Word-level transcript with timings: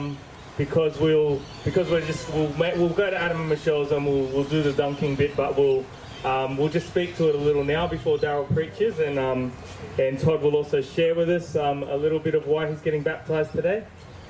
um, 0.00 0.16
because 0.56 0.98
we'll 0.98 1.40
because 1.64 1.90
we're 1.90 2.04
just 2.06 2.28
we'll 2.32 2.52
we'll 2.76 2.88
go 2.90 3.10
to 3.10 3.16
Adam 3.16 3.40
and 3.40 3.48
Michelle's 3.48 3.92
and 3.92 4.04
we'll 4.04 4.26
we'll 4.26 4.44
do 4.44 4.62
the 4.62 4.72
dunking 4.72 5.16
bit, 5.16 5.36
but 5.36 5.56
we'll 5.56 5.84
um, 6.24 6.56
we'll 6.56 6.68
just 6.68 6.88
speak 6.88 7.16
to 7.16 7.28
it 7.28 7.34
a 7.34 7.38
little 7.38 7.64
now 7.64 7.86
before 7.86 8.18
Daryl 8.18 8.52
preaches, 8.52 8.98
and 8.98 9.18
um, 9.18 9.52
and 9.98 10.18
Tod 10.18 10.42
will 10.42 10.56
also 10.56 10.80
share 10.80 11.14
with 11.14 11.30
us 11.30 11.56
um, 11.56 11.82
a 11.84 11.96
little 11.96 12.18
bit 12.18 12.34
of 12.34 12.46
why 12.46 12.68
he's 12.68 12.80
getting 12.80 13.02
baptized 13.02 13.52
today. 13.52 13.84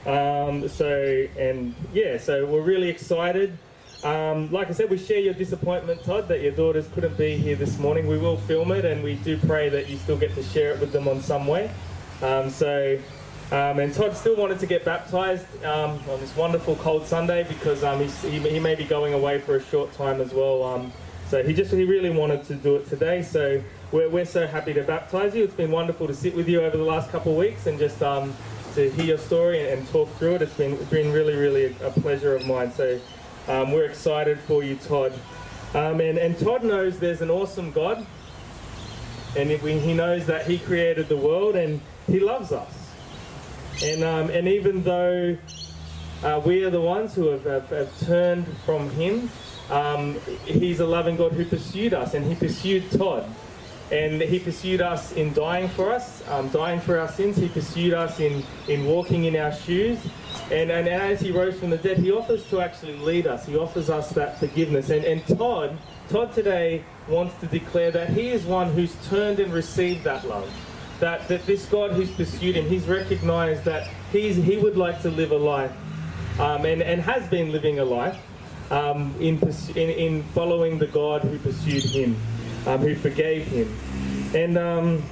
Um, 0.06 0.68
so 0.68 1.26
and 1.38 1.74
yeah, 1.92 2.18
so 2.18 2.46
we're 2.46 2.62
really 2.62 2.88
excited. 2.88 3.56
Um, 4.02 4.50
like 4.50 4.70
I 4.70 4.72
said, 4.72 4.88
we 4.88 4.96
share 4.96 5.18
your 5.18 5.34
disappointment, 5.34 6.02
Tod, 6.04 6.28
that 6.28 6.40
your 6.40 6.52
daughters 6.52 6.88
couldn't 6.94 7.18
be 7.18 7.36
here 7.36 7.56
this 7.56 7.78
morning. 7.78 8.06
We 8.06 8.16
will 8.16 8.38
film 8.38 8.72
it, 8.72 8.84
and 8.84 9.02
we 9.02 9.16
do 9.16 9.36
pray 9.36 9.68
that 9.68 9.90
you 9.90 9.98
still 9.98 10.16
get 10.16 10.34
to 10.36 10.42
share 10.42 10.72
it 10.72 10.80
with 10.80 10.92
them 10.92 11.06
on 11.06 11.20
some 11.20 11.46
way. 11.46 11.70
Um, 12.22 12.48
so, 12.48 12.98
um, 13.52 13.78
and 13.78 13.92
Tod 13.92 14.16
still 14.16 14.36
wanted 14.36 14.58
to 14.60 14.66
get 14.66 14.84
baptized 14.84 15.46
um, 15.64 15.98
on 16.08 16.20
this 16.20 16.34
wonderful 16.36 16.76
cold 16.76 17.06
Sunday 17.06 17.44
because 17.44 17.82
um, 17.82 18.00
he, 18.00 18.38
he 18.38 18.60
may 18.60 18.74
be 18.74 18.84
going 18.84 19.14
away 19.14 19.40
for 19.40 19.56
a 19.56 19.62
short 19.62 19.92
time 19.94 20.20
as 20.20 20.32
well. 20.32 20.62
Um, 20.62 20.92
so 21.28 21.42
he 21.42 21.52
just 21.52 21.72
he 21.72 21.84
really 21.84 22.10
wanted 22.10 22.44
to 22.44 22.54
do 22.54 22.76
it 22.76 22.88
today. 22.88 23.22
So 23.22 23.62
we're, 23.92 24.08
we're 24.08 24.24
so 24.24 24.46
happy 24.46 24.72
to 24.74 24.82
baptize 24.82 25.34
you. 25.34 25.44
It's 25.44 25.54
been 25.54 25.70
wonderful 25.70 26.06
to 26.06 26.14
sit 26.14 26.34
with 26.34 26.48
you 26.48 26.60
over 26.60 26.76
the 26.76 26.84
last 26.84 27.10
couple 27.10 27.32
of 27.32 27.38
weeks 27.38 27.66
and 27.66 27.78
just 27.78 28.02
um, 28.02 28.34
to 28.74 28.90
hear 28.90 29.04
your 29.04 29.18
story 29.18 29.60
and, 29.60 29.80
and 29.80 29.88
talk 29.88 30.08
through 30.16 30.36
it. 30.36 30.42
It's 30.42 30.54
been 30.54 30.72
it's 30.74 30.90
been 30.90 31.12
really 31.12 31.34
really 31.34 31.76
a, 31.80 31.88
a 31.88 31.90
pleasure 31.90 32.34
of 32.34 32.46
mine. 32.46 32.72
So. 32.72 33.00
Um, 33.48 33.72
we're 33.72 33.86
excited 33.86 34.38
for 34.38 34.62
you, 34.62 34.76
Tod. 34.76 35.12
And, 35.74 36.00
and 36.00 36.38
Tod 36.38 36.62
knows 36.62 37.00
there's 37.00 37.20
an 37.20 37.30
awesome 37.30 37.72
God, 37.72 38.06
and 39.36 39.50
he 39.50 39.94
knows 39.94 40.26
that 40.26 40.46
He 40.46 40.58
created 40.58 41.08
the 41.08 41.16
world 41.16 41.56
and 41.56 41.80
He 42.06 42.20
loves 42.20 42.52
us. 42.52 42.79
And, 43.82 44.04
um, 44.04 44.30
and 44.30 44.46
even 44.46 44.82
though 44.82 45.36
uh, 46.22 46.40
we 46.44 46.64
are 46.64 46.70
the 46.70 46.80
ones 46.80 47.14
who 47.14 47.28
have, 47.28 47.44
have, 47.44 47.68
have 47.70 48.00
turned 48.00 48.46
from 48.66 48.90
Him, 48.90 49.30
um, 49.70 50.18
He's 50.44 50.80
a 50.80 50.86
loving 50.86 51.16
God 51.16 51.32
who 51.32 51.44
pursued 51.44 51.94
us, 51.94 52.14
and 52.14 52.26
He 52.26 52.34
pursued 52.34 52.90
Tod. 52.90 53.24
And 53.90 54.20
He 54.20 54.38
pursued 54.38 54.82
us 54.82 55.12
in 55.12 55.32
dying 55.32 55.68
for 55.68 55.92
us, 55.92 56.26
um, 56.28 56.50
dying 56.50 56.80
for 56.80 56.98
our 56.98 57.08
sins. 57.08 57.36
He 57.36 57.48
pursued 57.48 57.94
us 57.94 58.20
in, 58.20 58.44
in 58.68 58.84
walking 58.84 59.24
in 59.24 59.34
our 59.36 59.52
shoes. 59.52 59.98
And, 60.50 60.70
and 60.70 60.88
as 60.88 61.20
he 61.20 61.30
rose 61.30 61.58
from 61.58 61.70
the 61.70 61.78
dead, 61.78 61.98
he 61.98 62.10
offers 62.10 62.44
to 62.50 62.60
actually 62.60 62.96
lead 62.96 63.26
us. 63.28 63.46
He 63.46 63.56
offers 63.56 63.88
us 63.88 64.10
that 64.10 64.38
forgiveness. 64.38 64.90
And, 64.90 65.04
and 65.04 65.24
Tod, 65.26 65.78
Tod 66.08 66.34
today 66.34 66.84
wants 67.08 67.38
to 67.40 67.46
declare 67.46 67.92
that 67.92 68.10
he 68.10 68.30
is 68.30 68.44
one 68.44 68.72
who's 68.72 68.94
turned 69.08 69.38
and 69.38 69.52
received 69.52 70.02
that 70.04 70.26
love. 70.26 70.52
That, 71.00 71.26
that 71.28 71.46
this 71.46 71.64
God 71.66 71.92
who's 71.92 72.10
pursued 72.10 72.56
him, 72.56 72.66
he's 72.66 72.86
recognized 72.86 73.64
that 73.64 73.88
he's, 74.12 74.36
he 74.36 74.58
would 74.58 74.76
like 74.76 75.00
to 75.02 75.10
live 75.10 75.32
a 75.32 75.36
life 75.38 75.72
um, 76.38 76.64
and, 76.66 76.82
and 76.82 77.00
has 77.00 77.26
been 77.28 77.52
living 77.52 77.78
a 77.78 77.84
life 77.84 78.18
um, 78.70 79.14
in, 79.18 79.38
in, 79.74 79.90
in 79.90 80.22
following 80.34 80.78
the 80.78 80.86
God 80.86 81.22
who 81.22 81.38
pursued 81.38 81.82
him, 81.84 82.16
um, 82.66 82.80
who 82.80 82.94
forgave 82.94 83.46
him. 83.46 83.74
And, 84.34 84.58
um, 84.58 85.02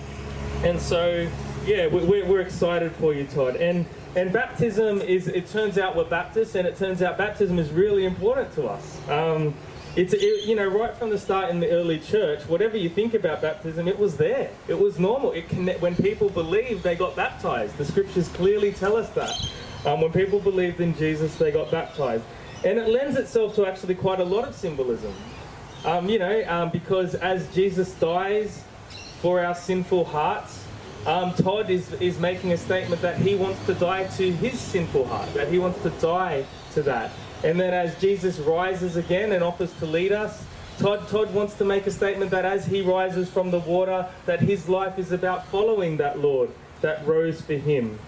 and 0.62 0.78
so, 0.78 1.28
yeah, 1.64 1.86
we- 1.86 2.05
we're, 2.05 2.27
we're 2.27 2.41
excited 2.41 2.92
for 2.92 3.14
you, 3.14 3.27
Tod. 3.27 3.56
And 3.56 3.86
and 4.16 4.33
baptism 4.33 5.00
is, 5.03 5.28
it 5.28 5.47
turns 5.48 5.78
out 5.78 5.94
we're 5.94 6.05
Baptists, 6.05 6.55
and 6.55 6.66
it 6.66 6.77
turns 6.77 7.03
out 7.03 7.19
baptism 7.19 7.59
is 7.59 7.70
really 7.70 8.05
important 8.06 8.53
to 8.55 8.66
us. 8.66 8.98
It's, 9.99 10.13
it, 10.13 10.45
you 10.47 10.55
know, 10.55 10.69
right 10.69 10.97
from 10.97 11.11
the 11.11 11.19
start 11.19 11.51
in 11.51 11.59
the 11.59 11.69
early 11.71 11.99
church, 11.99 12.47
whatever 12.47 12.77
you 12.77 12.89
think 12.89 13.15
about 13.15 13.43
baptism, 13.43 13.89
it 13.89 13.99
was 13.99 14.17
there. 14.17 14.49
It 14.69 14.79
was 14.79 15.01
normal. 15.01 15.33
It 15.33 15.49
connect, 15.49 15.81
when 15.81 15.97
people 15.97 16.29
believed, 16.29 16.85
they 16.85 16.95
got 16.95 17.17
baptized. 17.17 17.77
The 17.79 17.85
scriptures 17.85 18.29
clearly 18.29 18.73
tell 18.73 18.97
us 18.97 19.11
that. 19.11 19.35
Um, 19.85 20.01
when 20.01 20.13
people 20.13 20.39
believed 20.39 20.81
in 20.81 20.95
Jesus, 20.95 21.35
they 21.35 21.51
got 21.51 21.73
baptized. 21.73 22.23
And 22.65 22.79
it 22.79 22.89
lends 22.91 23.17
itself 23.17 23.57
to 23.57 23.67
actually 23.67 23.97
quite 23.97 24.21
a 24.21 24.25
lot 24.25 24.47
of 24.47 24.55
symbolism. 24.55 25.13
Um, 25.85 26.09
you 26.09 26.21
know, 26.21 26.45
um, 26.47 26.71
because 26.71 27.17
as 27.17 27.53
Jesus 27.53 27.93
dies 27.95 28.62
for 29.21 29.45
our 29.45 29.56
sinful 29.56 30.05
hearts, 30.05 30.65
um, 31.06 31.34
Tod 31.34 31.71
is, 31.71 31.93
is 31.95 32.21
making 32.21 32.53
a 32.53 32.56
statement 32.56 33.03
that 33.03 33.17
he 33.17 33.34
wants 33.34 33.67
to 33.67 33.75
die 33.75 34.05
to 34.17 34.31
his 34.31 34.61
sinful 34.61 35.06
heart, 35.06 35.34
that 35.34 35.49
he 35.49 35.59
wants 35.59 35.83
to 35.83 35.91
die 35.91 36.45
to 36.75 36.83
that. 36.83 37.11
And 37.44 37.59
then 37.59 37.72
as 37.72 37.99
Jesus 38.00 38.38
rises 38.38 38.97
again 38.97 39.32
and 39.32 39.44
offers 39.44 39.72
to 39.75 39.87
lead 39.87 40.12
us, 40.12 40.44
Tod, 40.78 41.09
Tod 41.09 41.32
wants 41.34 41.54
to 41.54 41.65
make 41.65 41.87
a 41.87 41.91
statement 41.91 42.31
that 42.31 42.44
as 42.44 42.66
he 42.66 42.82
rises 42.82 43.28
from 43.28 43.50
the 43.50 43.59
water, 43.59 44.09
that 44.26 44.41
his 44.41 44.69
life 44.69 44.99
is 44.99 45.12
about 45.12 45.47
following 45.48 45.97
that 45.97 46.21
Lord 46.21 46.50
that 46.81 47.04
rose 47.06 47.41
for 47.41 47.54
him. 47.54 47.98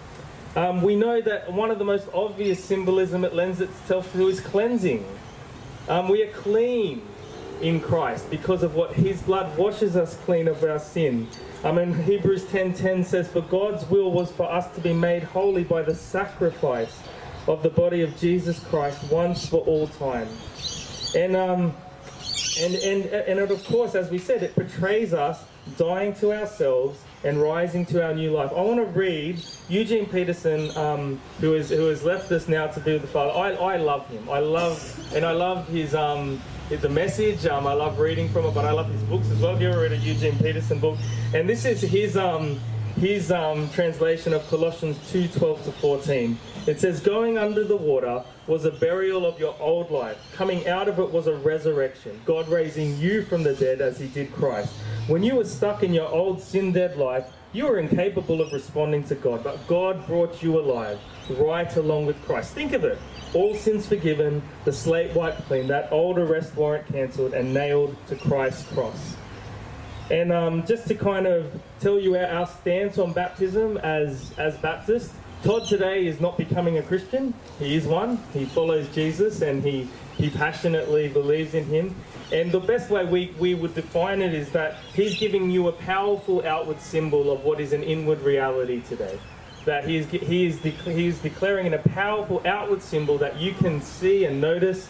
Um, 0.55 0.81
we 0.81 0.95
know 0.95 1.21
that 1.21 1.51
one 1.51 1.71
of 1.71 1.79
the 1.79 1.85
most 1.85 2.07
obvious 2.13 2.63
symbolism 2.63 3.23
it 3.23 3.33
lends 3.33 3.61
itself 3.61 4.11
to 4.13 4.27
is 4.27 4.39
cleansing. 4.39 5.05
Um, 5.87 6.09
we 6.09 6.23
are 6.23 6.31
clean 6.31 7.01
in 7.61 7.79
Christ 7.79 8.29
because 8.29 8.63
of 8.63 8.75
what 8.75 8.93
his 8.93 9.21
blood 9.21 9.57
washes 9.57 9.95
us 9.95 10.15
clean 10.25 10.47
of 10.47 10.63
our 10.63 10.79
sin. 10.79 11.27
I 11.63 11.71
mean, 11.71 11.93
Hebrews 11.93 12.45
10:10 12.45 13.03
says, 13.03 13.27
"For 13.27 13.41
God's 13.41 13.89
will 13.89 14.11
was 14.11 14.31
for 14.31 14.49
us 14.51 14.67
to 14.75 14.81
be 14.81 14.93
made 14.93 15.23
holy 15.23 15.63
by 15.63 15.83
the 15.83 15.95
sacrifice 15.95 16.99
of 17.47 17.63
the 17.63 17.69
body 17.69 18.01
of 18.01 18.17
Jesus 18.17 18.59
Christ 18.59 19.11
once 19.11 19.45
for 19.45 19.61
all 19.61 19.87
time." 19.87 20.27
And 21.15 21.35
um, 21.35 21.73
and 22.59 22.75
and 22.75 23.05
and 23.05 23.39
it, 23.39 23.51
of 23.51 23.63
course, 23.65 23.95
as 23.95 24.09
we 24.09 24.17
said, 24.17 24.43
it 24.43 24.55
portrays 24.55 25.13
us 25.13 25.43
dying 25.77 26.13
to 26.15 26.33
ourselves 26.33 26.99
and 27.23 27.41
rising 27.41 27.85
to 27.85 28.03
our 28.03 28.13
new 28.13 28.31
life. 28.31 28.51
I 28.51 28.61
want 28.61 28.79
to 28.79 28.99
read 28.99 29.43
Eugene 29.69 30.05
Peterson, 30.05 30.75
um, 30.75 31.21
who 31.39 31.53
is 31.53 31.69
who 31.69 31.87
has 31.87 32.03
left 32.03 32.31
us 32.31 32.47
now 32.47 32.67
to 32.67 32.79
be 32.79 32.93
with 32.93 33.03
the 33.03 33.07
Father. 33.07 33.31
I, 33.31 33.51
I 33.53 33.77
love 33.77 34.07
him. 34.07 34.29
I 34.29 34.39
love 34.39 35.13
and 35.15 35.25
I 35.25 35.31
love 35.31 35.67
his 35.67 35.93
um, 35.93 36.41
the 36.69 36.89
message. 36.89 37.45
Um, 37.45 37.67
I 37.67 37.73
love 37.73 37.99
reading 37.99 38.29
from 38.29 38.45
it, 38.45 38.53
but 38.53 38.65
I 38.65 38.71
love 38.71 38.89
his 38.89 39.03
books 39.03 39.29
as 39.29 39.39
well. 39.39 39.51
Have 39.51 39.61
you 39.61 39.69
ever 39.69 39.81
read 39.81 39.91
a 39.91 39.97
Eugene 39.97 40.37
Peterson 40.37 40.79
book? 40.79 40.97
And 41.33 41.47
this 41.47 41.65
is 41.65 41.81
his 41.81 42.17
um, 42.17 42.59
his 42.95 43.31
um, 43.31 43.69
translation 43.69 44.33
of 44.33 44.47
Colossians 44.49 44.97
2 45.11 45.27
12 45.29 45.65
to 45.65 45.71
14. 45.71 46.37
It 46.67 46.79
says, 46.79 46.99
Going 46.99 47.37
under 47.37 47.63
the 47.63 47.75
water 47.75 48.23
was 48.47 48.65
a 48.65 48.71
burial 48.71 49.25
of 49.25 49.39
your 49.39 49.55
old 49.59 49.89
life. 49.91 50.17
Coming 50.35 50.67
out 50.67 50.87
of 50.87 50.99
it 50.99 51.11
was 51.11 51.27
a 51.27 51.35
resurrection. 51.35 52.19
God 52.25 52.47
raising 52.47 52.97
you 52.97 53.23
from 53.23 53.43
the 53.43 53.53
dead 53.55 53.81
as 53.81 53.99
he 53.99 54.07
did 54.07 54.31
Christ. 54.31 54.73
When 55.07 55.23
you 55.23 55.35
were 55.35 55.45
stuck 55.45 55.83
in 55.83 55.93
your 55.93 56.07
old 56.07 56.41
sin 56.41 56.71
dead 56.71 56.97
life, 56.97 57.25
you 57.53 57.65
were 57.65 57.79
incapable 57.79 58.41
of 58.41 58.53
responding 58.53 59.03
to 59.05 59.15
God, 59.15 59.43
but 59.43 59.65
God 59.67 60.07
brought 60.07 60.41
you 60.41 60.57
alive, 60.59 60.99
right 61.31 61.75
along 61.75 62.05
with 62.05 62.21
Christ. 62.25 62.53
Think 62.53 62.71
of 62.71 62.85
it. 62.85 62.97
All 63.33 63.55
sins 63.55 63.85
forgiven, 63.85 64.41
the 64.63 64.71
slate 64.71 65.13
wiped 65.13 65.43
clean, 65.47 65.67
that 65.67 65.91
old 65.91 66.17
arrest 66.17 66.55
warrant 66.55 66.87
cancelled, 66.87 67.33
and 67.33 67.53
nailed 67.53 67.95
to 68.07 68.15
Christ's 68.15 68.71
cross. 68.71 69.17
And 70.11 70.33
um, 70.33 70.65
just 70.67 70.89
to 70.89 70.95
kind 70.95 71.25
of 71.25 71.49
tell 71.79 71.97
you 71.97 72.17
our, 72.17 72.45
stance 72.45 72.97
on 72.97 73.13
baptism 73.13 73.77
as, 73.77 74.33
as 74.37 74.57
Baptists, 74.57 75.13
Tod 75.41 75.65
today 75.67 76.05
is 76.05 76.19
not 76.19 76.37
becoming 76.37 76.77
a 76.77 76.83
Christian. 76.83 77.33
He 77.57 77.75
is 77.75 77.87
one. 77.87 78.19
He 78.33 78.43
follows 78.43 78.87
Jesus 78.89 79.41
and 79.41 79.63
he, 79.63 79.87
he 80.17 80.29
passionately 80.29 81.07
believes 81.07 81.53
in 81.53 81.63
him. 81.63 81.95
And 82.33 82.51
the 82.51 82.59
best 82.59 82.89
way 82.89 83.05
we, 83.05 83.33
we 83.39 83.55
would 83.55 83.73
define 83.73 84.21
it 84.21 84.33
is 84.33 84.51
that 84.51 84.79
he's 84.93 85.17
giving 85.17 85.49
you 85.49 85.69
a 85.69 85.71
powerful 85.71 86.45
outward 86.45 86.81
symbol 86.81 87.31
of 87.31 87.45
what 87.45 87.61
is 87.61 87.71
an 87.71 87.81
inward 87.81 88.21
reality 88.21 88.81
today. 88.81 89.17
That 89.63 89.87
he 89.87 89.95
is, 89.95 90.09
he 90.09 90.45
is, 90.45 90.59
de- 90.59 90.71
he 90.71 91.07
is 91.07 91.19
declaring 91.19 91.67
in 91.67 91.73
a 91.73 91.79
powerful 91.79 92.41
outward 92.45 92.81
symbol 92.81 93.17
that 93.19 93.37
you 93.37 93.53
can 93.53 93.81
see 93.81 94.25
and 94.25 94.41
notice 94.41 94.89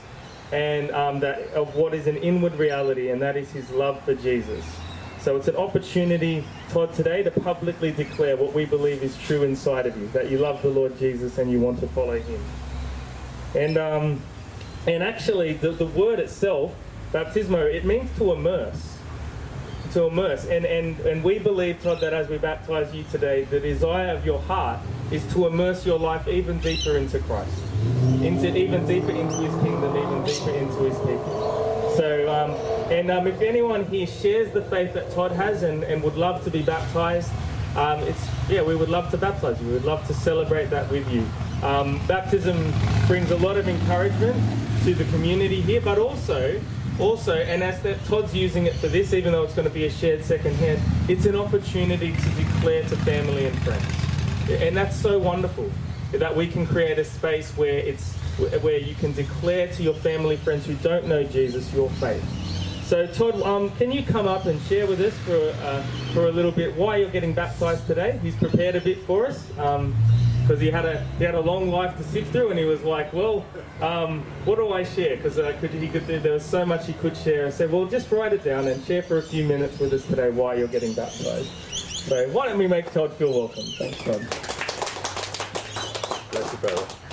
and 0.51 0.89
um, 0.91 1.19
that 1.19 1.39
of 1.53 1.75
what 1.75 1.93
is 1.93 2.07
an 2.07 2.17
inward 2.17 2.55
reality, 2.55 3.11
and 3.11 3.21
that 3.21 3.37
is 3.37 3.51
his 3.51 3.69
love 3.69 4.03
for 4.03 4.15
Jesus. 4.15 4.65
So 5.21 5.35
it's 5.35 5.47
an 5.47 5.55
opportunity, 5.55 6.43
Tod, 6.69 6.95
today 6.95 7.21
to 7.21 7.29
publicly 7.29 7.91
declare 7.91 8.35
what 8.35 8.53
we 8.53 8.65
believe 8.65 9.03
is 9.03 9.15
true 9.19 9.43
inside 9.43 9.85
of 9.85 9.95
you, 9.95 10.07
that 10.09 10.31
you 10.31 10.39
love 10.39 10.63
the 10.63 10.69
Lord 10.69 10.97
Jesus 10.97 11.37
and 11.37 11.51
you 11.51 11.59
want 11.59 11.79
to 11.81 11.87
follow 11.89 12.19
him. 12.19 12.41
And, 13.53 13.77
um, 13.77 14.21
and 14.87 15.03
actually, 15.03 15.53
the, 15.53 15.73
the 15.73 15.85
word 15.85 16.19
itself, 16.19 16.73
baptismo, 17.13 17.71
it 17.71 17.85
means 17.85 18.09
to 18.17 18.33
immerse. 18.33 18.97
To 19.93 20.05
immerse. 20.05 20.45
And, 20.45 20.65
and, 20.65 20.99
and 21.01 21.23
we 21.23 21.37
believe, 21.37 21.83
Tod, 21.83 21.99
that 21.99 22.13
as 22.13 22.27
we 22.27 22.39
baptize 22.39 22.91
you 22.95 23.03
today, 23.11 23.43
the 23.43 23.59
desire 23.59 24.15
of 24.15 24.25
your 24.25 24.39
heart 24.39 24.79
is 25.11 25.23
to 25.33 25.45
immerse 25.45 25.85
your 25.85 25.99
life 25.99 26.27
even 26.27 26.57
deeper 26.61 26.97
into 26.97 27.19
Christ, 27.19 27.61
into, 28.21 28.57
even 28.57 28.87
deeper 28.87 29.11
into 29.11 29.35
his 29.35 29.53
kingdom, 29.61 29.95
even 29.95 30.23
deeper 30.23 30.49
into 30.49 30.83
his 30.85 30.97
people. 30.97 31.70
So, 32.01 32.33
um, 32.33 32.51
and 32.91 33.11
um, 33.11 33.27
if 33.27 33.41
anyone 33.41 33.85
here 33.85 34.07
shares 34.07 34.51
the 34.51 34.63
faith 34.63 34.91
that 34.95 35.11
Tod 35.11 35.31
has 35.33 35.61
and, 35.61 35.83
and 35.83 36.01
would 36.01 36.15
love 36.15 36.43
to 36.45 36.49
be 36.49 36.63
baptized, 36.63 37.29
um, 37.75 37.99
it's 37.99 38.27
yeah, 38.49 38.63
we 38.63 38.75
would 38.75 38.89
love 38.89 39.11
to 39.11 39.19
baptize 39.19 39.61
you. 39.61 39.67
We 39.67 39.73
would 39.73 39.85
love 39.85 40.07
to 40.07 40.13
celebrate 40.15 40.71
that 40.71 40.89
with 40.89 41.07
you. 41.13 41.23
Um, 41.61 42.01
baptism 42.07 42.57
brings 43.05 43.29
a 43.29 43.37
lot 43.37 43.55
of 43.55 43.67
encouragement 43.67 44.35
to 44.83 44.95
the 44.95 45.05
community 45.11 45.61
here, 45.61 45.79
but 45.79 45.99
also, 45.99 46.59
also, 46.99 47.35
and 47.35 47.61
as 47.61 47.79
that 47.83 48.03
Tod's 48.05 48.33
using 48.33 48.65
it 48.65 48.73
for 48.73 48.87
this, 48.87 49.13
even 49.13 49.31
though 49.31 49.43
it's 49.43 49.53
going 49.53 49.67
to 49.67 49.73
be 49.73 49.85
a 49.85 49.91
shared 49.91 50.23
second 50.23 50.55
hand, 50.55 50.81
it's 51.07 51.27
an 51.27 51.35
opportunity 51.35 52.13
to 52.13 52.29
declare 52.29 52.81
to 52.81 52.95
family 53.05 53.45
and 53.45 53.55
friends, 53.59 53.85
and 54.49 54.75
that's 54.75 54.95
so 54.95 55.19
wonderful. 55.19 55.69
that 56.13 56.35
we 56.35 56.47
can 56.47 56.65
create 56.65 56.97
a 56.99 57.05
space 57.05 57.55
where 57.55 57.77
it's 57.77 58.17
where 58.59 58.77
you 58.77 58.95
can 58.95 59.13
declare 59.13 59.67
to 59.73 59.83
your 59.83 59.93
family 59.93 60.35
friends 60.37 60.65
who 60.65 60.75
don't 60.75 61.07
know 61.07 61.23
Jesus 61.23 61.73
your 61.73 61.89
faith. 61.91 62.23
So 62.85 63.07
Tod, 63.07 63.41
um, 63.43 63.69
can 63.77 63.91
you 63.91 64.03
come 64.03 64.27
up 64.27 64.45
and 64.45 64.61
share 64.63 64.85
with 64.85 64.99
us 64.99 65.17
for 65.19 65.55
uh, 65.63 65.81
for 66.13 66.27
a 66.27 66.31
little 66.31 66.51
bit 66.51 66.75
why 66.75 66.97
you're 66.97 67.09
getting 67.09 67.33
baptized 67.33 67.87
today? 67.87 68.19
He's 68.21 68.35
prepared 68.35 68.75
a 68.75 68.81
bit 68.81 68.99
for 69.05 69.27
us. 69.27 69.47
Um, 69.57 69.95
because 70.41 70.59
he 70.59 70.69
had 70.69 70.85
a 70.85 71.05
he 71.17 71.23
had 71.23 71.35
a 71.35 71.39
long 71.39 71.69
life 71.69 71.95
to 71.97 72.03
sift 72.03 72.31
through, 72.31 72.49
and 72.49 72.59
he 72.59 72.65
was 72.65 72.81
like, 72.83 73.13
"Well, 73.13 73.45
um, 73.81 74.21
what 74.43 74.57
do 74.57 74.73
I 74.73 74.83
share?" 74.83 75.15
Because 75.15 75.39
uh, 75.39 75.55
could, 75.61 75.71
he 75.71 75.87
could 75.87 76.05
there 76.07 76.33
was 76.33 76.43
so 76.43 76.65
much 76.65 76.87
he 76.87 76.93
could 76.93 77.15
share. 77.15 77.47
I 77.47 77.51
said, 77.51 77.71
"Well, 77.71 77.85
just 77.85 78.11
write 78.11 78.33
it 78.33 78.43
down 78.43 78.67
and 78.67 78.83
share 78.83 79.01
for 79.01 79.17
a 79.17 79.21
few 79.21 79.45
minutes 79.45 79.79
with 79.79 79.93
us 79.93 80.05
today 80.05 80.29
why 80.29 80.55
you're 80.55 80.67
getting 80.67 80.93
baptized." 80.93 81.49
So 81.71 82.27
why 82.29 82.47
don't 82.47 82.57
we 82.57 82.67
make 82.67 82.91
Tod 82.91 83.13
feel 83.13 83.31
welcome? 83.31 83.63
Thanks, 83.77 83.97
Tod. 83.99 84.27
Bless 86.31 86.51
you, 86.51 86.57
brother. 86.57 87.10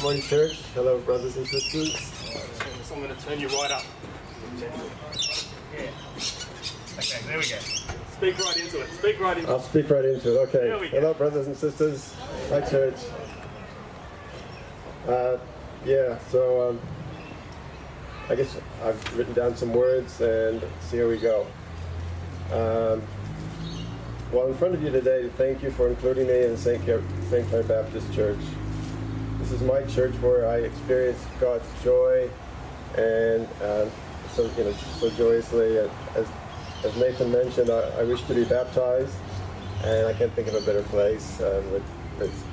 Good 0.00 0.04
morning, 0.04 0.22
church. 0.22 0.62
Hello, 0.72 0.98
brothers 1.00 1.36
and 1.36 1.46
sisters. 1.46 1.94
So 2.84 2.94
I'm 2.94 3.02
going 3.02 3.14
to 3.14 3.22
turn 3.22 3.38
you 3.38 3.48
right 3.48 3.70
up. 3.70 3.82
Yeah. 4.58 4.70
Okay, 6.96 7.20
there 7.26 7.36
we 7.36 7.44
go. 7.44 7.58
Speak 8.16 8.38
right 8.38 8.56
into 8.56 8.80
it. 8.80 8.90
Speak 8.92 9.20
right 9.20 9.36
into 9.36 9.50
it. 9.50 9.52
I'll 9.52 9.60
speak 9.60 9.90
right 9.90 10.06
into 10.06 10.40
it. 10.40 10.48
Okay. 10.48 10.88
Hello, 10.88 11.12
brothers 11.12 11.48
and 11.48 11.54
sisters. 11.54 12.14
Hi, 12.48 12.62
church. 12.62 12.94
Uh, 15.06 15.36
yeah, 15.84 16.18
so 16.30 16.70
um, 16.70 16.80
I 18.30 18.36
guess 18.36 18.56
I've 18.82 19.18
written 19.18 19.34
down 19.34 19.54
some 19.54 19.74
words 19.74 20.18
and 20.22 20.62
see 20.80 20.96
how 20.96 21.08
we 21.08 21.18
go. 21.18 21.42
Um, 22.50 23.02
well, 24.32 24.46
in 24.46 24.54
front 24.54 24.72
of 24.72 24.82
you 24.82 24.90
today, 24.90 25.28
thank 25.36 25.62
you 25.62 25.70
for 25.70 25.88
including 25.88 26.26
me 26.26 26.44
in 26.44 26.56
St. 26.56 26.82
Clair, 26.84 27.02
St. 27.28 27.46
Clair 27.48 27.64
Baptist 27.64 28.10
Church. 28.14 28.40
This 29.50 29.62
is 29.62 29.66
my 29.66 29.82
church 29.82 30.14
where 30.22 30.46
I 30.46 30.58
experience 30.58 31.18
God's 31.40 31.66
joy 31.82 32.30
and 32.96 33.48
um, 33.64 33.90
so 34.32 34.48
you 34.56 34.62
know 34.62 34.72
so 35.00 35.10
joyously. 35.10 35.76
As, 35.76 36.28
as 36.84 36.96
Nathan 36.96 37.32
mentioned, 37.32 37.68
I, 37.68 37.80
I 37.98 38.04
wish 38.04 38.22
to 38.26 38.34
be 38.34 38.44
baptized, 38.44 39.12
and 39.82 40.06
I 40.06 40.12
can't 40.12 40.32
think 40.34 40.46
of 40.46 40.54
a 40.54 40.60
better 40.60 40.84
place 40.84 41.40
uh, 41.40 41.64
with, 41.72 41.82
with 42.20 42.44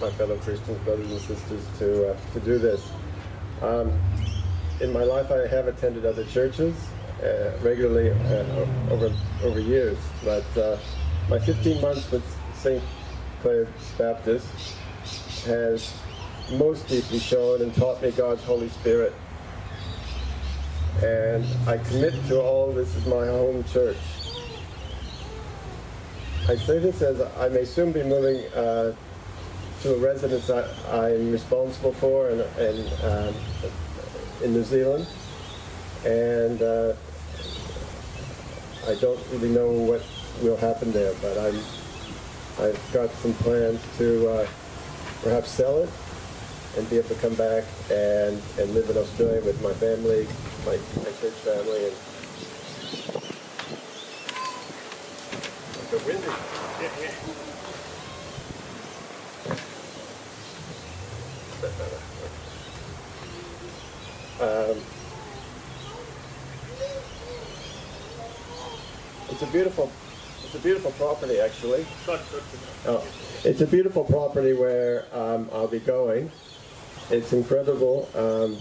my 0.00 0.10
fellow 0.10 0.36
Christians, 0.38 0.78
brothers 0.78 1.08
and 1.12 1.20
sisters, 1.20 1.64
to 1.78 2.10
uh, 2.10 2.16
to 2.32 2.40
do 2.40 2.58
this. 2.58 2.90
Um, 3.62 3.96
in 4.80 4.92
my 4.92 5.04
life, 5.04 5.30
I 5.30 5.46
have 5.46 5.68
attended 5.68 6.04
other 6.04 6.24
churches 6.24 6.74
uh, 7.22 7.52
regularly 7.62 8.10
uh, 8.10 8.66
over 8.90 9.14
over 9.44 9.60
years, 9.60 9.98
but 10.24 10.56
uh, 10.56 10.76
my 11.28 11.38
15 11.38 11.80
months 11.80 12.10
with 12.10 12.24
St. 12.56 12.82
Clair 13.42 13.68
Baptist 13.96 14.48
has 15.44 15.92
most 16.52 16.88
deeply 16.88 17.18
shown 17.18 17.62
and 17.62 17.74
taught 17.74 18.02
me 18.02 18.10
God's 18.10 18.42
Holy 18.44 18.68
Spirit. 18.68 19.12
And 21.02 21.44
I 21.66 21.78
commit 21.78 22.14
to 22.28 22.40
all 22.40 22.72
this 22.72 22.94
is 22.96 23.06
my 23.06 23.26
home 23.26 23.64
church. 23.64 23.96
I 26.48 26.56
say 26.56 26.78
this 26.78 27.00
as 27.00 27.20
I 27.38 27.48
may 27.48 27.64
soon 27.64 27.92
be 27.92 28.02
moving 28.02 28.44
uh, 28.52 28.94
to 29.82 29.94
a 29.94 29.98
residence 29.98 30.50
I, 30.50 30.68
I'm 30.90 31.30
responsible 31.30 31.92
for 31.92 32.28
in, 32.30 32.40
in, 32.58 32.86
um, 33.04 33.34
in 34.42 34.52
New 34.52 34.64
Zealand. 34.64 35.06
And 36.04 36.60
uh, 36.60 36.94
I 38.88 38.94
don't 39.00 39.20
really 39.30 39.50
know 39.50 39.70
what 39.70 40.04
will 40.42 40.56
happen 40.56 40.92
there, 40.92 41.14
but 41.22 41.38
I'm, 41.38 41.56
I've 42.58 42.90
got 42.92 43.10
some 43.10 43.32
plans 43.34 43.80
to 43.98 44.28
uh, 44.28 44.46
perhaps 45.22 45.50
sell 45.50 45.82
it 45.82 45.90
and 46.76 46.88
be 46.88 46.98
able 46.98 47.08
to 47.08 47.14
come 47.16 47.34
back 47.34 47.64
and, 47.90 48.40
and 48.58 48.74
live 48.74 48.88
in 48.88 48.96
Australia 48.96 49.42
with 49.44 49.60
my 49.62 49.72
family, 49.74 50.26
my, 50.64 50.78
my 50.96 51.10
church 51.20 51.34
family. 51.44 51.86
And 51.86 51.94
it's 55.82 55.92
a 55.92 55.98
windy. 56.06 56.30
Um, 64.40 64.80
it's 69.28 69.42
a 69.42 69.46
beautiful, 69.48 69.92
it's 70.44 70.54
a 70.54 70.58
beautiful 70.58 70.90
property 70.92 71.40
actually. 71.40 71.86
Oh, 72.86 73.06
it's 73.44 73.60
a 73.60 73.66
beautiful 73.66 74.04
property 74.04 74.52
where 74.52 75.06
um, 75.12 75.48
I'll 75.52 75.68
be 75.68 75.80
going. 75.80 76.30
It's 77.10 77.32
incredible. 77.32 78.08
Um, 78.14 78.58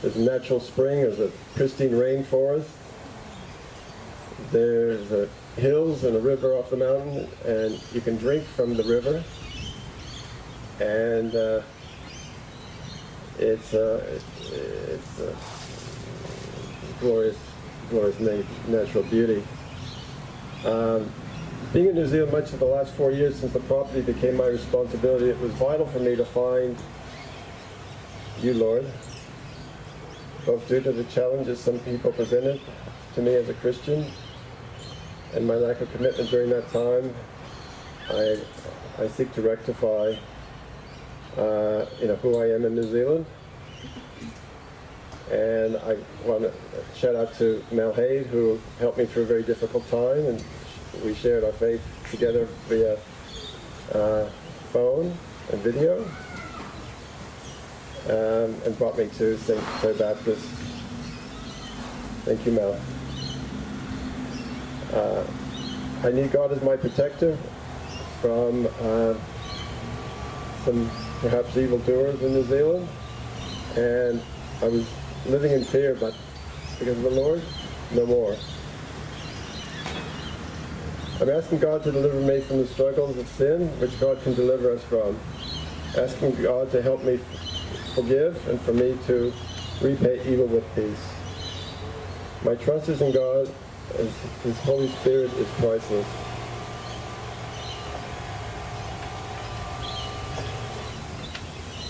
there's 0.00 0.16
a 0.16 0.20
natural 0.20 0.60
spring. 0.60 1.02
There's 1.02 1.20
a 1.20 1.30
pristine 1.54 1.92
rainforest. 1.92 2.68
There's 4.50 5.10
uh, 5.12 5.28
hills 5.56 6.04
and 6.04 6.16
a 6.16 6.20
river 6.20 6.54
off 6.54 6.70
the 6.70 6.76
mountain, 6.76 7.28
and 7.44 7.80
you 7.92 8.00
can 8.00 8.16
drink 8.16 8.44
from 8.44 8.74
the 8.74 8.82
river. 8.84 9.22
And 10.80 11.34
uh, 11.34 11.62
it's 13.38 13.74
uh, 13.74 14.04
it's, 14.08 14.50
it's 14.50 15.20
uh, 15.20 15.36
glorious, 17.00 17.38
glorious 17.90 18.18
natural 18.68 19.04
beauty. 19.04 19.42
Um, 20.64 21.10
being 21.72 21.88
in 21.88 21.94
New 21.94 22.06
Zealand 22.06 22.32
much 22.32 22.52
of 22.52 22.58
the 22.58 22.66
last 22.66 22.94
four 22.94 23.10
years 23.10 23.36
since 23.36 23.52
the 23.52 23.60
property 23.60 24.00
became 24.00 24.36
my 24.36 24.46
responsibility, 24.46 25.30
it 25.30 25.38
was 25.40 25.52
vital 25.52 25.86
for 25.86 25.98
me 25.98 26.14
to 26.16 26.24
find 26.24 26.76
you, 28.40 28.54
Lord, 28.54 28.86
both 30.44 30.68
due 30.68 30.80
to 30.80 30.92
the 30.92 31.04
challenges 31.04 31.60
some 31.60 31.78
people 31.80 32.12
presented 32.12 32.60
to 33.14 33.22
me 33.22 33.34
as 33.34 33.48
a 33.48 33.54
Christian 33.54 34.10
and 35.34 35.46
my 35.46 35.54
lack 35.54 35.80
of 35.80 35.90
commitment 35.92 36.30
during 36.30 36.50
that 36.50 36.68
time. 36.70 37.14
I, 38.10 38.38
I 38.98 39.08
seek 39.08 39.32
to 39.34 39.42
rectify, 39.42 40.14
uh, 41.36 41.86
you 42.00 42.08
know, 42.08 42.16
who 42.16 42.40
I 42.40 42.50
am 42.50 42.64
in 42.64 42.74
New 42.74 42.90
Zealand. 42.90 43.26
And 45.32 45.78
I 45.78 45.96
want 46.26 46.42
to 46.42 46.52
shout 46.94 47.16
out 47.16 47.34
to 47.38 47.64
Mel 47.72 47.94
Haid, 47.94 48.26
who 48.26 48.60
helped 48.78 48.98
me 48.98 49.06
through 49.06 49.22
a 49.22 49.26
very 49.26 49.42
difficult 49.42 49.88
time, 49.90 50.26
and 50.26 50.44
we 51.02 51.14
shared 51.14 51.42
our 51.42 51.52
faith 51.52 51.80
together 52.10 52.46
via 52.68 52.98
uh, 53.94 54.28
phone 54.74 55.16
and 55.50 55.60
video, 55.62 56.04
um, 58.10 58.54
and 58.66 58.76
brought 58.76 58.98
me 58.98 59.08
to 59.16 59.38
St. 59.38 59.58
Clair 59.58 59.94
Baptist. 59.94 60.44
Thank 62.26 62.44
you, 62.44 62.52
Mel. 62.52 62.78
Uh, 64.92 65.24
I 66.06 66.12
need 66.12 66.30
God 66.30 66.52
as 66.52 66.62
my 66.62 66.76
protector 66.76 67.38
from 68.20 68.68
uh, 68.82 69.14
some 70.66 70.90
perhaps 71.20 71.56
evildoers 71.56 72.20
in 72.20 72.34
New 72.34 72.44
Zealand, 72.44 72.86
and 73.76 74.22
I 74.60 74.68
was 74.68 74.86
living 75.26 75.52
in 75.52 75.64
fear, 75.64 75.94
but 75.94 76.14
because 76.78 76.96
of 76.96 77.02
the 77.02 77.10
Lord, 77.10 77.42
no 77.92 78.06
more. 78.06 78.36
I'm 81.20 81.30
asking 81.30 81.60
God 81.60 81.84
to 81.84 81.92
deliver 81.92 82.20
me 82.20 82.40
from 82.40 82.58
the 82.58 82.66
struggles 82.66 83.16
of 83.16 83.28
sin, 83.28 83.68
which 83.78 83.98
God 84.00 84.20
can 84.22 84.34
deliver 84.34 84.72
us 84.72 84.82
from. 84.82 85.18
Asking 85.96 86.34
God 86.42 86.70
to 86.72 86.82
help 86.82 87.04
me 87.04 87.20
forgive 87.94 88.48
and 88.48 88.60
for 88.62 88.72
me 88.72 88.98
to 89.06 89.32
repay 89.80 90.20
evil 90.26 90.46
with 90.46 90.64
peace. 90.74 91.12
My 92.44 92.56
trust 92.56 92.88
is 92.88 93.00
in 93.02 93.12
God 93.12 93.48
as 93.98 94.10
His 94.42 94.58
Holy 94.60 94.88
Spirit 94.88 95.32
is 95.34 95.46
priceless. 95.58 96.31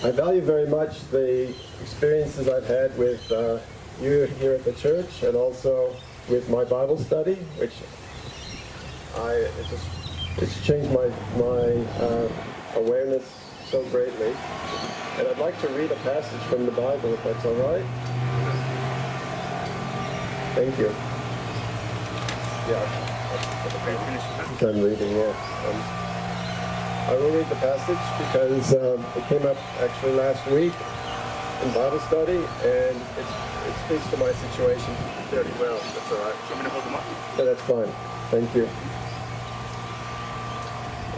I 0.03 0.11
value 0.11 0.41
very 0.41 0.67
much 0.67 0.99
the 1.11 1.55
experiences 1.81 2.49
I've 2.49 2.67
had 2.67 2.97
with 2.97 3.31
uh, 3.31 3.59
you 4.01 4.23
here 4.37 4.51
at 4.51 4.65
the 4.65 4.73
church 4.73 5.23
and 5.23 5.33
also 5.37 5.95
with 6.27 6.49
my 6.49 6.65
Bible 6.65 6.97
study, 6.97 7.35
which 7.57 7.71
I 9.15 9.31
it 9.31 9.65
just 9.69 9.87
it's 10.37 10.61
changed 10.65 10.91
my 10.91 11.07
my 11.37 11.71
uh, 12.03 12.29
awareness 12.75 13.23
so 13.69 13.81
greatly. 13.91 14.35
And 15.19 15.27
I'd 15.27 15.37
like 15.37 15.59
to 15.61 15.69
read 15.69 15.91
a 15.91 15.95
passage 16.03 16.41
from 16.49 16.65
the 16.65 16.71
Bible, 16.71 17.13
if 17.13 17.23
that's 17.23 17.45
all 17.45 17.53
right. 17.53 17.85
Thank 20.53 20.77
you. 20.79 20.91
Yeah. 22.67 23.09
I'm 24.61 24.81
reading, 24.81 25.15
yeah. 25.15 25.33
Um, 25.67 26.12
I 27.07 27.15
will 27.15 27.31
read 27.31 27.49
the 27.49 27.55
passage 27.55 27.99
because 28.17 28.73
um, 28.73 29.05
it 29.17 29.27
came 29.27 29.45
up 29.45 29.57
actually 29.81 30.13
last 30.13 30.45
week 30.47 30.73
in 31.61 31.73
Bible 31.73 31.99
study, 31.99 32.37
and 32.37 32.95
it's, 33.19 33.33
it 33.67 33.75
speaks 33.85 34.07
to 34.11 34.17
my 34.17 34.31
situation 34.31 34.95
fairly 35.29 35.51
well. 35.59 35.77
That's 35.79 36.11
all 36.11 36.19
right. 36.19 36.35
Do 36.47 36.47
you 36.47 36.55
want 36.55 36.57
me 36.57 36.63
to 36.63 36.69
hold 36.69 36.85
them 36.85 36.95
up? 36.95 37.03
Yeah, 37.37 37.45
that's 37.45 37.61
fine. 37.61 37.87
Thank 38.31 38.55
you. 38.55 38.69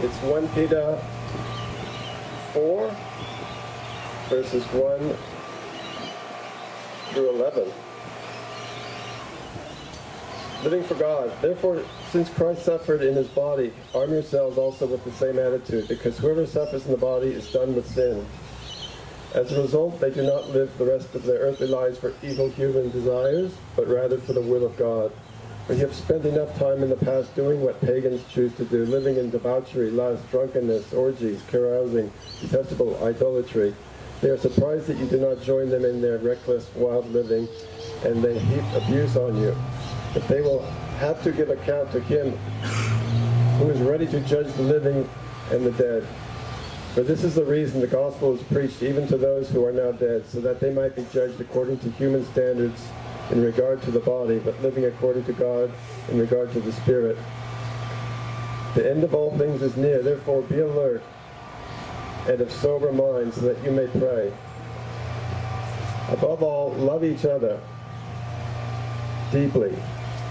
It's 0.02 0.16
1 0.22 0.48
Peter 0.48 0.98
4, 2.52 2.96
verses 4.28 4.64
1 4.64 5.16
through 7.12 7.30
11. 7.30 7.72
Living 10.64 10.82
for 10.82 10.94
God. 10.94 11.32
Therefore, 11.40 11.82
since 12.10 12.28
Christ 12.30 12.64
suffered 12.64 13.02
in 13.02 13.14
his 13.14 13.28
body, 13.28 13.72
arm 13.94 14.12
yourselves 14.12 14.58
also 14.58 14.86
with 14.86 15.04
the 15.04 15.12
same 15.12 15.38
attitude, 15.38 15.88
because 15.88 16.18
whoever 16.18 16.46
suffers 16.46 16.84
in 16.86 16.92
the 16.92 16.98
body 16.98 17.28
is 17.28 17.50
done 17.52 17.74
with 17.74 17.86
sin. 17.88 18.26
As 19.34 19.52
a 19.52 19.60
result, 19.60 20.00
they 20.00 20.10
do 20.10 20.22
not 20.22 20.50
live 20.50 20.76
the 20.78 20.86
rest 20.86 21.14
of 21.14 21.24
their 21.24 21.40
earthly 21.40 21.66
lives 21.66 21.98
for 21.98 22.14
evil 22.22 22.48
human 22.48 22.90
desires, 22.90 23.52
but 23.74 23.86
rather 23.88 24.18
for 24.18 24.32
the 24.32 24.40
will 24.40 24.64
of 24.64 24.76
God. 24.76 25.12
For 25.66 25.74
you 25.74 25.80
have 25.80 25.94
spent 25.94 26.24
enough 26.24 26.56
time 26.58 26.82
in 26.82 26.90
the 26.90 26.96
past 26.96 27.34
doing 27.34 27.60
what 27.60 27.80
pagans 27.80 28.22
choose 28.32 28.54
to 28.54 28.64
do, 28.64 28.86
living 28.86 29.16
in 29.16 29.30
debauchery, 29.30 29.90
lust, 29.90 30.22
drunkenness, 30.30 30.92
orgies, 30.92 31.42
carousing, 31.48 32.12
detestable 32.40 33.02
idolatry. 33.04 33.74
They 34.20 34.28
are 34.30 34.38
surprised 34.38 34.86
that 34.86 34.96
you 34.96 35.06
do 35.06 35.18
not 35.18 35.42
join 35.42 35.68
them 35.68 35.84
in 35.84 36.00
their 36.00 36.18
reckless, 36.18 36.72
wild 36.76 37.10
living, 37.12 37.48
and 38.04 38.22
they 38.22 38.38
heap 38.38 38.64
abuse 38.74 39.16
on 39.16 39.36
you. 39.36 39.54
But 40.14 40.26
they 40.28 40.40
will 40.40 40.64
have 40.96 41.22
to 41.24 41.32
give 41.32 41.50
account 41.50 41.92
to 41.92 42.00
him 42.00 42.32
who 43.58 43.70
is 43.70 43.80
ready 43.80 44.06
to 44.06 44.20
judge 44.20 44.52
the 44.54 44.62
living 44.62 45.08
and 45.50 45.64
the 45.64 45.72
dead. 45.72 46.06
For 46.94 47.02
this 47.02 47.24
is 47.24 47.34
the 47.34 47.44
reason 47.44 47.80
the 47.80 47.86
gospel 47.86 48.34
is 48.34 48.42
preached 48.44 48.82
even 48.82 49.06
to 49.08 49.18
those 49.18 49.50
who 49.50 49.64
are 49.64 49.72
now 49.72 49.92
dead, 49.92 50.26
so 50.26 50.40
that 50.40 50.60
they 50.60 50.72
might 50.72 50.96
be 50.96 51.06
judged 51.12 51.40
according 51.40 51.78
to 51.80 51.90
human 51.92 52.24
standards 52.32 52.88
in 53.30 53.42
regard 53.42 53.82
to 53.82 53.90
the 53.90 54.00
body, 54.00 54.38
but 54.38 54.60
living 54.62 54.86
according 54.86 55.24
to 55.24 55.32
God 55.32 55.70
in 56.10 56.18
regard 56.18 56.52
to 56.52 56.60
the 56.60 56.72
spirit. 56.72 57.18
The 58.74 58.90
end 58.90 59.04
of 59.04 59.14
all 59.14 59.36
things 59.36 59.62
is 59.62 59.76
near, 59.76 60.02
therefore 60.02 60.42
be 60.42 60.60
alert 60.60 61.02
and 62.26 62.40
of 62.40 62.50
sober 62.50 62.92
mind, 62.92 63.34
so 63.34 63.42
that 63.42 63.62
you 63.62 63.70
may 63.70 63.86
pray. 63.86 64.32
Above 66.08 66.42
all, 66.42 66.72
love 66.74 67.04
each 67.04 67.24
other 67.24 67.60
deeply, 69.32 69.76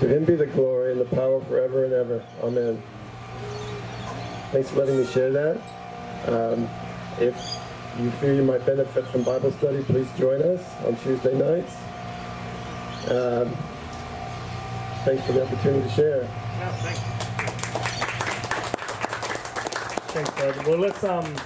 To 0.00 0.08
him 0.08 0.24
be 0.24 0.34
the 0.34 0.46
glory 0.46 0.92
and 0.92 1.00
the 1.00 1.04
power 1.04 1.40
forever 1.44 1.84
and 1.84 1.92
ever. 1.92 2.24
Amen. 2.42 2.82
Thanks 4.50 4.70
for 4.70 4.78
letting 4.80 4.96
me 4.96 5.04
share 5.04 5.30
that. 5.30 5.60
Um, 6.26 6.66
if 7.18 7.36
you 7.98 8.10
feel 8.12 8.34
you 8.34 8.42
might 8.42 8.64
benefit 8.64 9.06
from 9.08 9.24
Bible 9.24 9.52
study, 9.52 9.82
please 9.82 10.08
join 10.18 10.40
us 10.40 10.64
on 10.86 10.96
Tuesday 10.96 11.36
nights. 11.36 11.76
Um, 13.10 13.54
thanks 15.04 15.22
for 15.26 15.32
the 15.32 15.44
opportunity 15.44 15.86
to 15.86 15.94
share. 15.94 16.22
No, 16.22 16.70
thanks. 16.78 17.00
Thanks. 20.12 20.66
Well, 20.66 20.78
let's 20.78 21.04
um, 21.04 21.36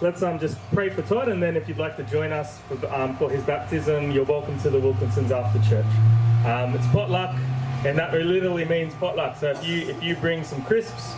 let's 0.00 0.22
um, 0.22 0.38
just 0.38 0.58
pray 0.72 0.90
for 0.90 1.02
Tod, 1.02 1.28
and 1.28 1.42
then 1.42 1.56
if 1.56 1.68
you'd 1.68 1.78
like 1.78 1.96
to 1.96 2.04
join 2.04 2.32
us 2.32 2.60
for, 2.60 2.94
um, 2.94 3.16
for 3.16 3.28
his 3.28 3.42
baptism, 3.42 4.12
you're 4.12 4.24
welcome 4.24 4.58
to 4.60 4.70
the 4.70 4.78
Wilkinsons 4.78 5.32
after 5.32 5.58
church. 5.68 5.84
Um, 6.46 6.74
it's 6.74 6.86
potluck, 6.86 7.36
and 7.84 7.98
that 7.98 8.12
literally 8.12 8.64
means 8.64 8.94
potluck. 8.94 9.36
So 9.36 9.50
if 9.50 9.66
you 9.66 9.88
if 9.88 10.02
you 10.02 10.16
bring 10.16 10.44
some 10.44 10.62
crisps, 10.62 11.14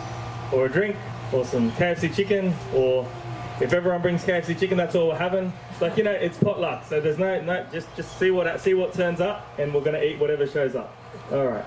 or 0.51 0.65
a 0.65 0.69
drink, 0.69 0.95
or 1.31 1.45
some 1.45 1.71
KFC 1.73 2.13
chicken, 2.13 2.53
or 2.73 3.07
if 3.59 3.73
everyone 3.73 4.01
brings 4.01 4.23
KFC 4.23 4.57
chicken, 4.59 4.77
that's 4.77 4.95
all 4.95 5.09
we're 5.09 5.17
having. 5.17 5.51
Like 5.81 5.97
you 5.97 6.03
know, 6.03 6.11
it's 6.11 6.37
potluck. 6.37 6.85
So 6.85 6.99
there's 7.01 7.19
no 7.19 7.41
no 7.41 7.65
just 7.71 7.93
just 7.95 8.17
see 8.17 8.31
what 8.31 8.59
see 8.61 8.73
what 8.73 8.93
turns 8.93 9.19
up, 9.19 9.47
and 9.57 9.73
we're 9.73 9.81
gonna 9.81 10.01
eat 10.01 10.19
whatever 10.19 10.47
shows 10.47 10.75
up. 10.75 10.95
All 11.31 11.47
right. 11.47 11.65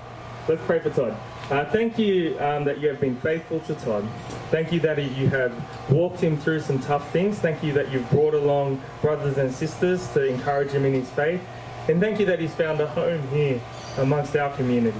Let's 0.48 0.62
pray 0.62 0.78
for 0.78 0.90
Tod. 0.90 1.16
Uh, 1.50 1.64
thank 1.64 1.98
you 1.98 2.38
um, 2.38 2.62
that 2.64 2.78
you 2.78 2.86
have 2.88 3.00
been 3.00 3.16
faithful 3.16 3.58
to 3.60 3.74
Tod. 3.74 4.06
Thank 4.52 4.72
you 4.72 4.78
that 4.80 4.96
you 4.96 5.28
have 5.28 5.52
walked 5.90 6.20
him 6.20 6.38
through 6.38 6.60
some 6.60 6.78
tough 6.78 7.10
things. 7.10 7.40
Thank 7.40 7.64
you 7.64 7.72
that 7.72 7.90
you've 7.90 8.08
brought 8.10 8.32
along 8.34 8.80
brothers 9.02 9.38
and 9.38 9.52
sisters 9.52 10.06
to 10.10 10.24
encourage 10.24 10.70
him 10.70 10.84
in 10.84 10.92
his 10.92 11.10
faith. 11.10 11.40
And 11.88 12.00
thank 12.00 12.20
you 12.20 12.26
that 12.26 12.38
he's 12.38 12.54
found 12.54 12.80
a 12.80 12.86
home 12.86 13.26
here 13.28 13.60
amongst 13.98 14.36
our 14.36 14.54
community. 14.56 14.98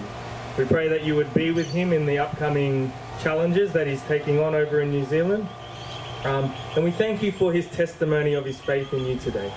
We 0.59 0.65
pray 0.65 0.89
that 0.89 1.05
you 1.05 1.15
would 1.17 1.33
be 1.35 1.51
with 1.51 1.71
him 1.71 1.93
in 1.93 2.07
the 2.07 2.19
upcoming 2.19 2.93
challenges 3.23 3.73
that 3.73 3.87
he's 3.87 4.03
taking 4.03 4.41
on 4.41 4.55
over 4.55 4.81
in 4.81 4.91
New 4.91 5.05
Zealand. 5.05 5.49
Um, 6.25 6.53
and 6.75 6.85
we 6.85 6.91
thank 6.91 7.23
you 7.23 7.31
for 7.31 7.53
his 7.53 7.69
testimony 7.71 8.35
of 8.35 8.45
his 8.45 8.59
faith 8.61 8.93
in 8.93 9.05
you 9.07 9.19
today. 9.19 9.53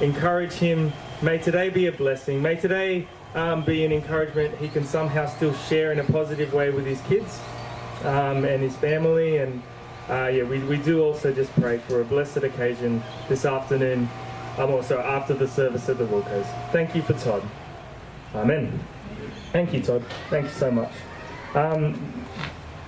Encourage 0.00 0.52
him. 0.52 0.92
May 1.22 1.38
today 1.38 1.70
be 1.70 1.86
a 1.86 1.92
blessing. 1.92 2.42
May 2.42 2.56
today 2.56 3.06
um, 3.34 3.64
be 3.64 3.84
an 3.84 3.92
encouragement 3.92 4.56
he 4.58 4.68
can 4.68 4.84
somehow 4.84 5.26
still 5.26 5.54
share 5.54 5.92
in 5.92 6.00
a 6.00 6.04
positive 6.04 6.52
way 6.52 6.70
with 6.70 6.84
his 6.84 7.00
kids 7.02 7.40
um, 8.02 8.44
and 8.44 8.62
his 8.62 8.76
family. 8.76 9.38
And 9.38 9.62
uh, 10.10 10.26
yeah, 10.26 10.42
we, 10.42 10.58
we 10.60 10.76
do 10.78 11.02
also 11.02 11.32
just 11.32 11.52
pray 11.54 11.78
for 11.78 12.00
a 12.00 12.04
blessed 12.04 12.38
occasion 12.38 13.02
this 13.28 13.44
afternoon. 13.44 14.08
Um, 14.58 14.70
also 14.70 14.98
after 15.00 15.34
the 15.34 15.46
service 15.46 15.88
at 15.90 15.98
the 15.98 16.06
Wilco's. 16.06 16.46
Thank 16.72 16.94
you 16.94 17.02
for 17.02 17.12
Tod. 17.12 17.42
Amen. 18.34 18.78
Thank 19.52 19.72
you, 19.72 19.80
Tod. 19.80 20.04
Thank 20.30 20.46
you 20.46 20.52
so 20.52 20.70
much. 20.70 20.92
Um, 21.54 22.24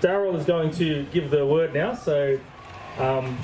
Daryl 0.01 0.37
is 0.39 0.45
going 0.45 0.71
to 0.73 1.05
give 1.13 1.31
the 1.31 1.45
word 1.47 1.75
now, 1.75 1.95
so 1.95 2.39
um, 2.99 3.39